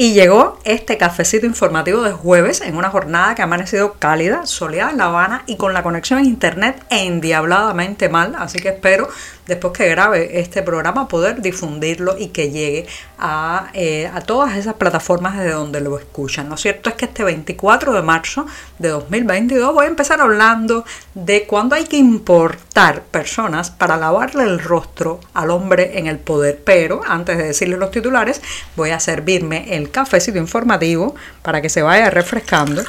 [0.00, 4.92] Y llegó este cafecito informativo de jueves en una jornada que ha amanecido cálida, soleada
[4.92, 8.36] en La Habana y con la conexión a internet endiabladamente mal.
[8.38, 9.08] Así que espero
[9.48, 12.86] después que grabe este programa, poder difundirlo y que llegue
[13.18, 16.48] a, eh, a todas esas plataformas desde donde lo escuchan.
[16.50, 18.46] Lo cierto es que este 24 de marzo
[18.78, 20.84] de 2022 voy a empezar hablando
[21.14, 26.60] de cuándo hay que importar personas para lavarle el rostro al hombre en el poder.
[26.62, 28.42] Pero antes de decirles los titulares,
[28.76, 32.82] voy a servirme el cafecito informativo para que se vaya refrescando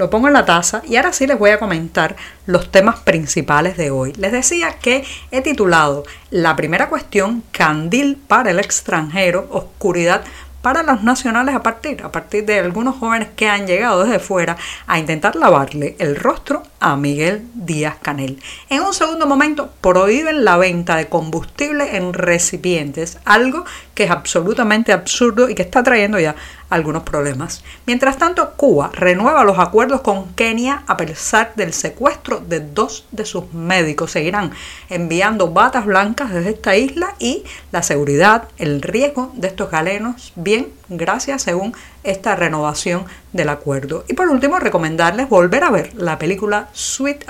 [0.00, 3.76] lo pongo en la taza y ahora sí les voy a comentar los temas principales
[3.76, 4.14] de hoy.
[4.14, 10.22] Les decía que he titulado la primera cuestión Candil para el extranjero, oscuridad
[10.62, 14.56] para los nacionales a partir, a partir de algunos jóvenes que han llegado desde fuera
[14.86, 18.42] a intentar lavarle el rostro a Miguel Díaz Canel.
[18.68, 23.64] En un segundo momento prohíben la venta de combustible en recipientes, algo
[23.94, 26.36] que es absolutamente absurdo y que está trayendo ya
[26.70, 27.62] algunos problemas.
[27.86, 33.24] Mientras tanto, Cuba renueva los acuerdos con Kenia a pesar del secuestro de dos de
[33.24, 34.12] sus médicos.
[34.12, 34.52] Seguirán
[34.88, 40.68] enviando batas blancas desde esta isla y la seguridad, el riesgo de estos galenos, bien,
[40.88, 44.04] gracias según esta renovación del acuerdo.
[44.08, 47.24] Y por último, recomendarles volver a ver la película Sweet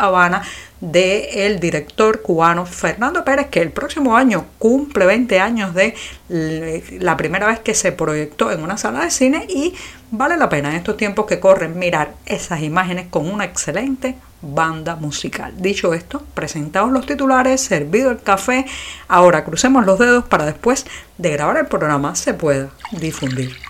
[0.80, 5.94] Habana de el director cubano Fernando Pérez, que el próximo año cumple 20 años de
[6.28, 9.74] la primera vez que se proyectó en una sala de cine y
[10.10, 14.96] vale la pena en estos tiempos que corren mirar esas imágenes con una excelente banda
[14.96, 15.52] musical.
[15.58, 18.64] Dicho esto, presentados los titulares, servido el café,
[19.06, 20.86] ahora crucemos los dedos para después
[21.18, 23.69] de grabar el programa se pueda difundir.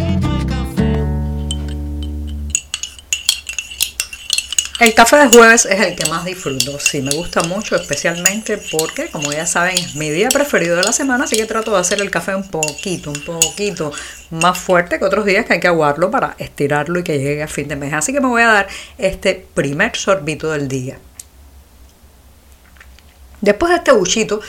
[4.81, 6.79] El café de jueves es el que más disfruto.
[6.79, 10.91] Sí, me gusta mucho, especialmente porque, como ya saben, es mi día preferido de la
[10.91, 13.91] semana, así que trato de hacer el café un poquito, un poquito
[14.31, 17.47] más fuerte que otros días que hay que aguarlo para estirarlo y que llegue a
[17.47, 17.93] fin de mes.
[17.93, 20.97] Así que me voy a dar este primer sorbito del día.
[23.39, 24.41] Después de este buchito,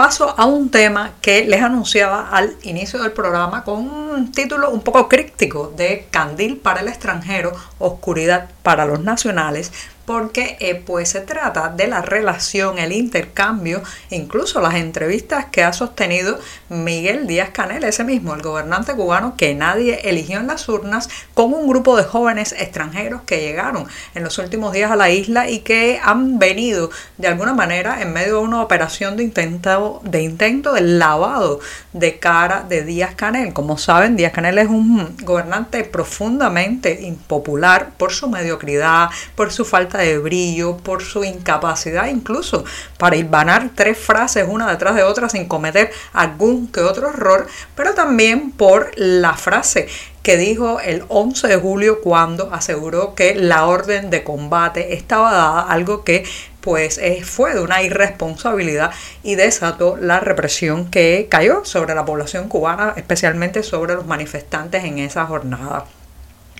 [0.00, 4.80] paso a un tema que les anunciaba al inicio del programa con un título un
[4.80, 9.70] poco críptico de Candil para el extranjero, Oscuridad para los nacionales,
[10.10, 15.72] porque eh, pues se trata de la relación, el intercambio, incluso las entrevistas que ha
[15.72, 16.36] sostenido
[16.68, 21.54] Miguel Díaz Canel, ese mismo, el gobernante cubano que nadie eligió en las urnas, con
[21.54, 25.60] un grupo de jóvenes extranjeros que llegaron en los últimos días a la isla y
[25.60, 30.72] que han venido de alguna manera en medio de una operación de intento de, intento
[30.72, 31.60] de lavado
[31.92, 33.52] de cara de Díaz Canel.
[33.52, 39.99] Como saben, Díaz Canel es un gobernante profundamente impopular por su mediocridad, por su falta
[40.00, 42.64] de brillo, por su incapacidad incluso
[42.98, 47.94] para hilvanar tres frases una detrás de otra sin cometer algún que otro error, pero
[47.94, 49.88] también por la frase
[50.22, 55.60] que dijo el 11 de julio cuando aseguró que la orden de combate estaba dada,
[55.62, 56.24] algo que
[56.60, 58.90] pues fue de una irresponsabilidad
[59.22, 64.98] y desató la represión que cayó sobre la población cubana, especialmente sobre los manifestantes en
[64.98, 65.86] esa jornada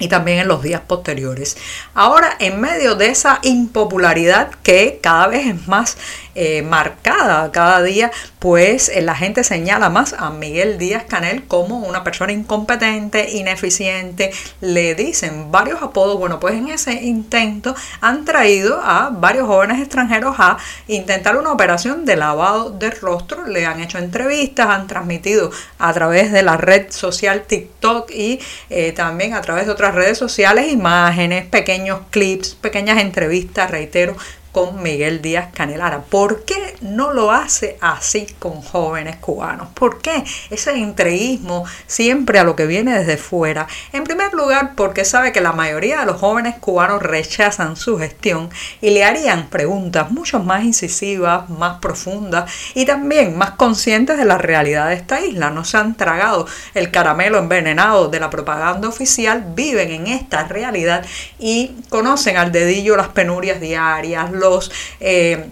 [0.00, 1.56] y también en los días posteriores.
[1.94, 5.96] Ahora, en medio de esa impopularidad que cada vez es más
[6.34, 11.78] eh, marcada cada día, pues eh, la gente señala más a Miguel Díaz Canel como
[11.78, 14.30] una persona incompetente, ineficiente,
[14.60, 20.36] le dicen varios apodos, bueno, pues en ese intento han traído a varios jóvenes extranjeros
[20.38, 20.58] a
[20.88, 26.32] intentar una operación de lavado de rostro, le han hecho entrevistas, han transmitido a través
[26.32, 31.46] de la red social TikTok y eh, también a través de otras redes sociales imágenes,
[31.46, 34.16] pequeños clips, pequeñas entrevistas, reitero,
[34.52, 36.02] con Miguel Díaz Canelara.
[36.02, 39.68] ¿Por qué no lo hace así con jóvenes cubanos?
[39.74, 43.66] ¿Por qué ese entreguismo siempre a lo que viene desde fuera?
[43.92, 48.50] En primer lugar, porque sabe que la mayoría de los jóvenes cubanos rechazan su gestión
[48.80, 54.38] y le harían preguntas mucho más incisivas, más profundas y también más conscientes de la
[54.38, 55.50] realidad de esta isla.
[55.50, 61.04] No se han tragado el caramelo envenenado de la propaganda oficial, viven en esta realidad
[61.38, 64.72] y conocen al dedillo las penurias diarias, los...
[64.98, 65.50] Eh,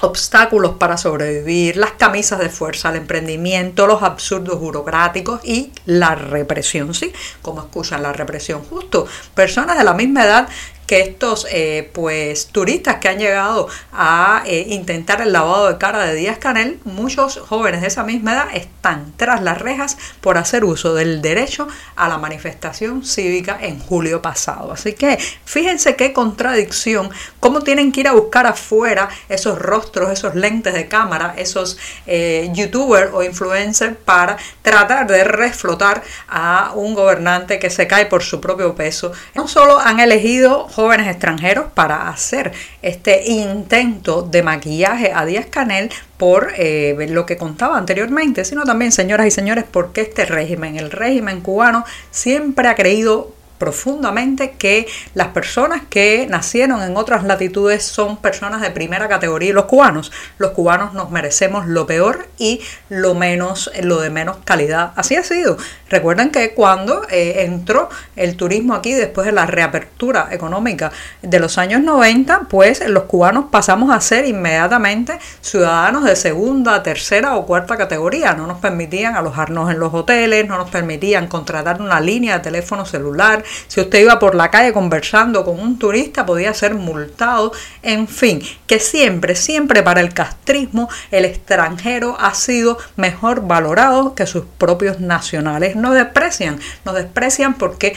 [0.00, 6.94] obstáculos para sobrevivir, las camisas de fuerza, el emprendimiento, los absurdos burocráticos y la represión,
[6.94, 7.12] ¿sí?
[7.42, 10.48] Como escuchan la represión, justo personas de la misma edad
[10.88, 16.04] que estos eh, pues turistas que han llegado a eh, intentar el lavado de cara
[16.06, 20.64] de Díaz Canel, muchos jóvenes de esa misma edad están tras las rejas por hacer
[20.64, 24.72] uso del derecho a la manifestación cívica en julio pasado.
[24.72, 30.34] Así que fíjense qué contradicción, cómo tienen que ir a buscar afuera esos rostros, esos
[30.34, 31.76] lentes de cámara, esos
[32.06, 38.22] eh, youtubers o influencers para tratar de reflotar a un gobernante que se cae por
[38.22, 39.12] su propio peso.
[39.34, 42.52] No solo han elegido jóvenes extranjeros para hacer
[42.82, 48.92] este intento de maquillaje a Díaz Canel por eh, lo que contaba anteriormente, sino también,
[48.92, 55.28] señoras y señores, porque este régimen, el régimen cubano, siempre ha creído profundamente que las
[55.28, 60.94] personas que nacieron en otras latitudes son personas de primera categoría los cubanos, los cubanos
[60.94, 64.92] nos merecemos lo peor y lo menos, lo de menos calidad.
[64.94, 65.58] Así ha sido.
[65.90, 70.92] Recuerden que cuando eh, entró el turismo aquí después de la reapertura económica
[71.22, 77.36] de los años 90, pues los cubanos pasamos a ser inmediatamente ciudadanos de segunda, tercera
[77.36, 78.34] o cuarta categoría.
[78.34, 82.84] No nos permitían alojarnos en los hoteles, no nos permitían contratar una línea de teléfono
[82.84, 87.52] celular, si usted iba por la calle conversando con un turista podía ser multado,
[87.82, 94.26] en fin, que siempre, siempre para el castrismo el extranjero ha sido mejor valorado que
[94.26, 95.76] sus propios nacionales.
[95.80, 97.96] Nos desprecian, nos desprecian porque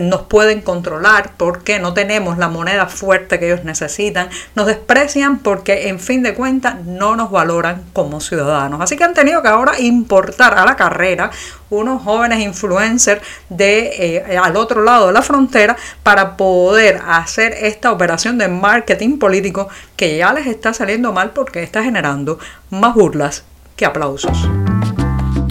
[0.00, 5.88] nos pueden controlar, porque no tenemos la moneda fuerte que ellos necesitan, nos desprecian porque
[5.88, 8.80] en fin de cuentas no nos valoran como ciudadanos.
[8.80, 11.30] Así que han tenido que ahora importar a la carrera
[11.70, 17.92] unos jóvenes influencers de eh, al otro lado de la frontera para poder hacer esta
[17.92, 22.38] operación de marketing político que ya les está saliendo mal porque está generando
[22.70, 23.44] más burlas
[23.76, 24.48] que aplausos.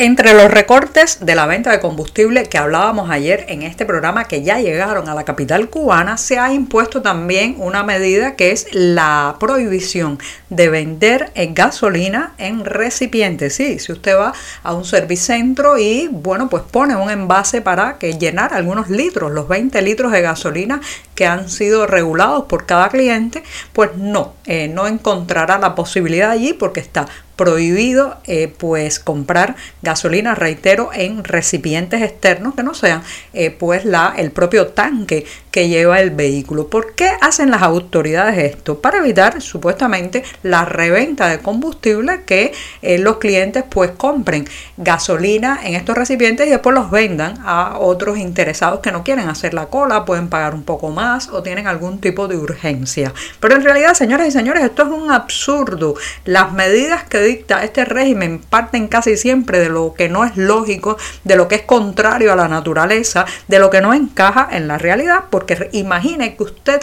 [0.00, 4.44] Entre los recortes de la venta de combustible que hablábamos ayer en este programa que
[4.44, 9.34] ya llegaron a la capital cubana, se ha impuesto también una medida que es la
[9.40, 13.56] prohibición de vender gasolina en recipientes.
[13.56, 18.12] Sí, si usted va a un servicentro y bueno, pues pone un envase para que
[18.12, 20.80] llenar algunos litros, los 20 litros de gasolina
[21.18, 23.42] que han sido regulados por cada cliente,
[23.72, 30.36] pues no, eh, no encontrará la posibilidad allí porque está prohibido eh, pues comprar gasolina,
[30.36, 35.26] reitero, en recipientes externos que no sean eh, pues la, el propio tanque
[35.66, 36.68] lleva el vehículo.
[36.68, 38.80] ¿Por qué hacen las autoridades esto?
[38.80, 42.52] Para evitar supuestamente la reventa de combustible que
[42.82, 44.46] eh, los clientes pues compren
[44.76, 49.54] gasolina en estos recipientes y después los vendan a otros interesados que no quieren hacer
[49.54, 53.12] la cola, pueden pagar un poco más o tienen algún tipo de urgencia.
[53.40, 55.94] Pero en realidad, señoras y señores, esto es un absurdo.
[56.24, 60.98] Las medidas que dicta este régimen parten casi siempre de lo que no es lógico,
[61.24, 64.78] de lo que es contrario a la naturaleza, de lo que no encaja en la
[64.78, 66.82] realidad, porque imagine que usted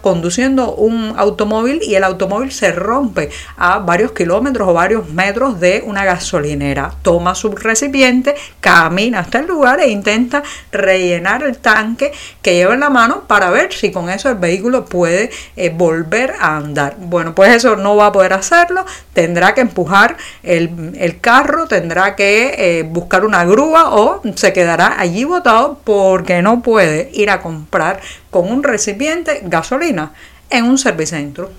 [0.00, 5.82] conduciendo un automóvil y el automóvil se rompe a varios kilómetros o varios metros de
[5.86, 6.92] una gasolinera.
[7.02, 10.42] Toma su recipiente, camina hasta el lugar e intenta
[10.72, 14.84] rellenar el tanque que lleva en la mano para ver si con eso el vehículo
[14.84, 16.96] puede eh, volver a andar.
[16.98, 22.54] Bueno, pues eso no va a poder hacerlo, tendrá que empujar el, carro, tendrá que
[22.58, 28.00] eh, buscar una grúa o se quedará allí botado porque no puede ir a comprar
[28.30, 29.67] con un recipiente gasolina
[30.50, 31.50] en un servicentro.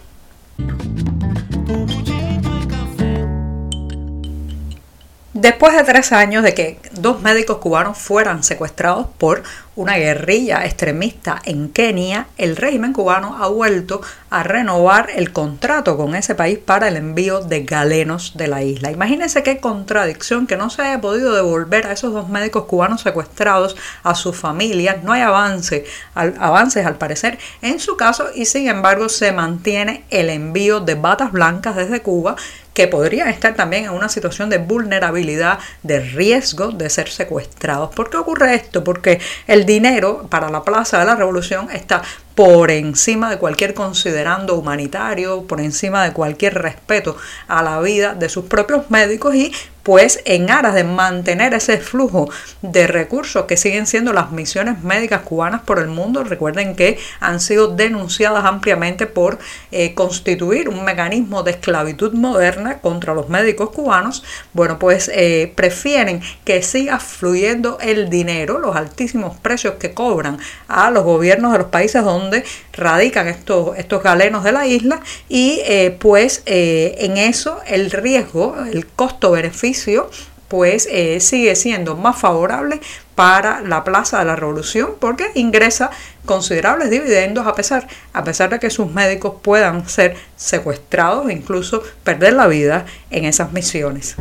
[5.40, 9.42] Después de tres años de que dos médicos cubanos fueran secuestrados por
[9.78, 16.14] una guerrilla extremista en Kenia, el régimen cubano ha vuelto a renovar el contrato con
[16.14, 18.92] ese país para el envío de galenos de la isla.
[18.92, 23.78] Imagínense qué contradicción que no se haya podido devolver a esos dos médicos cubanos secuestrados
[24.04, 25.06] a sus familias.
[25.06, 30.30] No hay avance, avances al parecer en su caso y sin embargo se mantiene el
[30.30, 32.36] envío de batas blancas desde Cuba
[32.80, 37.94] que podrían estar también en una situación de vulnerabilidad, de riesgo de ser secuestrados.
[37.94, 38.86] ¿Por qué ocurre esto?
[38.86, 42.04] Porque el dinero para la Plaza de la Revolución está
[42.40, 47.18] por encima de cualquier considerando humanitario, por encima de cualquier respeto
[47.50, 49.52] a la vida de sus propios médicos y
[49.84, 52.30] pues en aras de mantener ese flujo
[52.62, 57.40] de recursos que siguen siendo las misiones médicas cubanas por el mundo, recuerden que han
[57.40, 59.40] sido denunciadas ampliamente por
[59.72, 66.22] eh, constituir un mecanismo de esclavitud moderna contra los médicos cubanos, bueno pues eh, prefieren
[66.46, 71.68] que siga fluyendo el dinero, los altísimos precios que cobran a los gobiernos de los
[71.68, 72.29] países donde
[72.74, 78.86] radican estos, estos galenos de la isla y eh, pues en eso el riesgo, el
[78.88, 80.10] costo-beneficio
[80.50, 82.82] pues eh, sigue siendo más favorable
[83.16, 85.92] para la Plaza de la Revolución porque ingresa
[86.26, 91.84] considerables dividendos a pesar, a pesar de que sus médicos puedan ser secuestrados e incluso
[92.04, 94.16] perder la vida en esas misiones.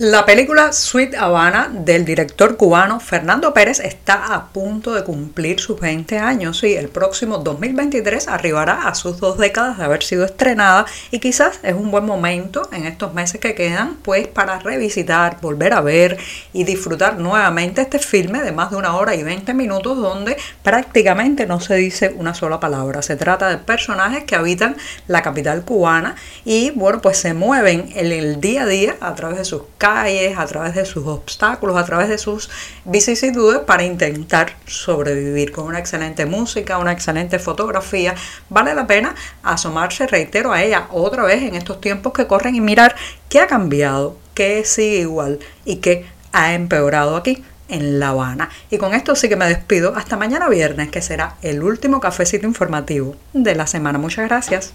[0.00, 5.80] La película Sweet Havana del director cubano Fernando Pérez está a punto de cumplir sus
[5.80, 10.86] 20 años y el próximo 2023 arribará a sus dos décadas de haber sido estrenada
[11.10, 15.72] y quizás es un buen momento en estos meses que quedan pues para revisitar, volver
[15.72, 16.16] a ver
[16.52, 21.44] y disfrutar nuevamente este filme de más de una hora y 20 minutos donde prácticamente
[21.44, 23.02] no se dice una sola palabra.
[23.02, 24.76] Se trata de personajes que habitan
[25.08, 26.14] la capital cubana
[26.44, 30.46] y bueno pues se mueven en el día a día a través de sus a
[30.46, 32.50] través de sus obstáculos, a través de sus
[32.84, 38.14] vicisitudes para intentar sobrevivir con una excelente música, una excelente fotografía.
[38.48, 42.60] Vale la pena asomarse, reitero, a ella otra vez en estos tiempos que corren y
[42.60, 42.94] mirar
[43.28, 48.50] qué ha cambiado, qué sigue igual y qué ha empeorado aquí en La Habana.
[48.70, 52.46] Y con esto sí que me despido hasta mañana viernes, que será el último cafecito
[52.46, 53.98] informativo de la semana.
[53.98, 54.74] Muchas gracias.